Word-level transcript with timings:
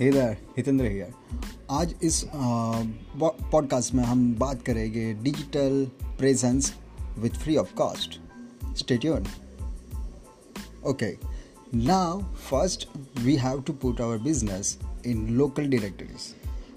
हे 0.00 0.10
दर 0.10 0.36
Hitendra 0.56 0.84
hair 0.84 1.12
आज 1.70 1.94
इस 2.02 2.22
podcast 2.34 3.94
में 3.94 4.02
हम 4.04 4.22
बात 4.34 4.62
करेंगे 4.62 5.02
digital 5.14 5.84
presence 6.18 6.72
with 7.18 7.30
free 7.30 7.56
of 7.56 7.74
cost 7.74 8.18
stay tuned 8.78 9.26
okay 10.86 11.10
now 11.74 12.22
first 12.50 12.88
we 13.18 13.36
have 13.36 13.60
to 13.62 13.72
put 13.72 14.00
our 14.00 14.18
business 14.18 14.78
in 15.06 15.26
local 15.36 15.68
directories 15.70 16.34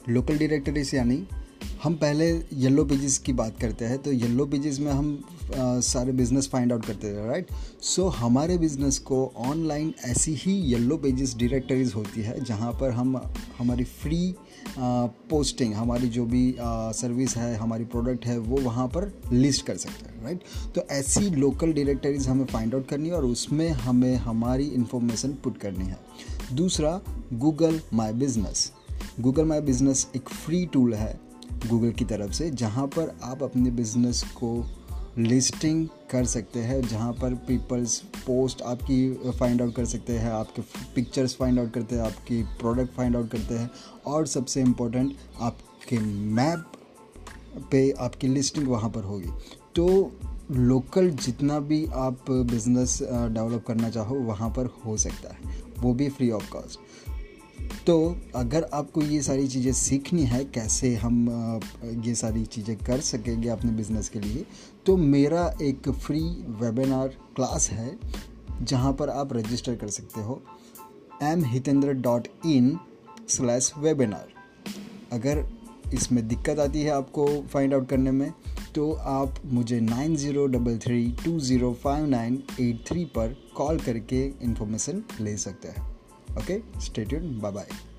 local 0.09 0.38
directories 0.38 0.94
यानी 0.95 1.17
हम 1.84 1.95
पहले 1.95 2.41
येलो 2.54 2.86
पेजेस 2.86 3.18
की 3.18 3.34
बात 3.34 3.59
करते 3.59 3.86
हैं 3.86 3.97
तो 3.97 4.11
येलो 4.11 4.45
पेजेस 4.45 4.79
में 4.79 4.91
हम 4.91 5.23
आ, 5.57 5.79
सारे 5.79 6.11
बिज़नेस 6.11 6.48
फाइंड 6.48 6.73
आउट 6.73 6.86
करते 6.86 7.13
थे 7.13 7.27
राइट 7.27 7.48
सो 7.81 8.09
so, 8.09 8.16
हमारे 8.16 8.58
बिज़नेस 8.58 8.99
को 8.99 9.34
ऑनलाइन 9.38 9.94
ऐसी 10.05 10.34
ही 10.34 10.53
येलो 10.53 10.98
पेजेस 10.98 11.35
डायरेक्टरीज 11.35 11.94
होती 11.94 12.22
है 12.22 12.44
जहाँ 12.44 12.72
पर 12.72 12.91
हम 12.91 13.17
हमारी 13.59 13.84
फ्री 13.84 14.35
आ, 14.77 15.05
पोस्टिंग 15.05 15.73
हमारी 15.73 16.08
जो 16.08 16.25
भी 16.25 16.55
आ, 16.61 16.91
सर्विस 16.91 17.38
है 17.38 17.55
हमारी 17.55 17.86
प्रोडक्ट 17.86 18.25
है 18.25 18.38
वो 18.38 18.58
वहाँ 18.58 18.88
पर 18.88 19.22
लिस्ट 19.34 19.66
कर 19.66 19.77
सकते 19.77 20.05
हैं 20.05 20.23
राइट 20.23 20.41
तो 20.75 20.81
ऐसी 20.91 21.30
लोकल 21.30 21.73
डायरेक्टरीज 21.73 22.27
हमें 22.27 22.45
फाइंड 22.45 22.75
आउट 22.75 22.88
करनी 22.88 23.09
है 23.09 23.16
और 23.16 23.25
उसमें 23.25 23.70
हमें 23.70 24.16
हमारी 24.16 24.66
इंफॉर्मेशन 24.66 25.30
पुट 25.30 25.58
करनी 25.58 25.86
है। 25.86 26.00
दूसरा 26.53 27.02
Google 27.34 27.81
my 27.94 28.13
business 28.13 28.72
Google 29.20 29.45
my 29.45 29.61
business 29.61 30.08
एक 30.16 30.30
फ्री 30.30 30.66
टूल 30.66 30.94
है 30.94 31.33
गूगल 31.70 31.91
की 31.91 32.05
तरफ़ 32.05 32.31
से, 32.31 32.49
जहाँ 32.49 32.88
पर 32.88 33.17
आप 33.23 33.43
अपने 33.43 33.71
बिज़नेस 33.71 34.23
को 34.23 34.66
लिस्टिंग 35.17 35.88
कर 36.11 36.25
सकते 36.25 36.59
हैं, 36.59 36.81
जहाँ 36.81 37.13
पर 37.13 37.34
पीपल्स 37.34 37.99
पोस्ट 37.99 38.61
आपकी 38.61 39.31
फाइंड 39.31 39.61
आउट 39.61 39.75
कर 39.75 39.85
सकते 39.85 40.13
हैं, 40.13 40.31
आपके 40.31 40.61
पिक्चर्स 40.95 41.36
फाइंड 41.36 41.59
आउट 41.59 41.73
करते 41.73 41.95
हैं, 41.95 42.02
आपकी 42.02 42.44
प्रोडक्ट 42.44 42.94
फाइंड 42.94 43.16
आउट 43.16 43.30
करते 43.30 43.53
हैं, 43.53 43.72
और 44.05 44.28
सबसे 44.28 44.61
इम्पोर्टेंट 44.61 45.13
आपके 45.41 46.00
मैप 46.00 46.72
पे 47.72 47.91
आपकी 47.91 48.28
लिस्टिंग 48.28 48.67
वहाँ 48.67 48.89
पर 48.89 49.03
होगी। 49.03 49.30
तो 49.75 50.11
लोकल 50.52 51.09
जितना 51.09 51.59
भी 51.59 51.85
आप 51.85 52.25
बिज़नेस 52.31 53.00
डेवलप 53.03 53.66
करना 53.67 53.89
चाहो, 53.89 54.16
वहाँ 54.16 54.50
पर 54.50 54.66
हो 54.85 54.97
सकता 54.97 55.33
है। 55.33 55.63
वो 55.80 55.94
भी 55.94 56.09
फ्री 56.09 56.31
ऑफ़ 56.31 56.50
कॉस्ट 56.52 56.80
तो 57.88 57.95
अगर 58.36 58.64
आपको 58.73 59.02
ये 59.02 59.22
सारी 59.22 59.48
चीज़ें 59.48 59.72
सीखनी 59.73 60.23
है, 60.23 60.44
कैसे 60.45 60.94
हम 60.95 61.59
ये 62.06 62.14
सारी 62.16 62.44
चीज़ें 62.45 62.75
कर 62.78 63.00
सकेंगे 63.02 63.50
अपने 63.50 63.72
बिज़नेस 63.72 64.09
के 64.09 64.20
लिए 64.20 64.45
तो 64.86 64.95
मेरा 64.98 65.45
एक 65.62 65.90
फ्री 65.90 66.20
वेबिनार 66.62 67.08
क्लास 67.36 67.70
है, 67.70 67.98
जहाँ 68.62 68.94
पर 68.94 69.09
आप 69.09 69.34
रजिस्टर 69.34 69.75
कर 69.75 69.88
सकते 69.90 70.22
हो 70.22 70.42
M 71.23 71.44
Hitendra 71.45 71.94
dot 71.94 72.28
in 72.45 72.78
slash 73.30 73.72
webinar 73.78 74.28
अगर 75.12 75.45
इसमें 75.94 76.28
दिक्कत 76.28 76.59
आती 76.59 76.81
है 76.81 76.92
आपको 76.92 77.28
फाइंड 77.53 77.73
आउट 77.73 77.90
करने 77.90 78.12
में 78.12 78.31
तो 78.75 78.92
आप 78.92 79.36
मुझे 79.45 79.80
nine 79.80 80.16
zero 80.16 80.45
double 80.47 80.78
three 80.78 81.06
two 81.25 81.40
zero 81.40 81.73
five 81.73 82.06
nine 82.06 82.44
eight 82.62 82.86
three 82.88 83.06
पर 83.16 83.36
कॉल 83.58 83.80
करके 83.80 84.25
इन्फॉर्मेशन 84.42 85.03
ले 85.22 85.36
सकते 85.38 85.68
हैं। 85.68 85.92
Okay, 86.38 86.64
stay 86.80 87.06
tuned. 87.06 87.42
Bye 87.42 87.52
bye. 87.52 87.92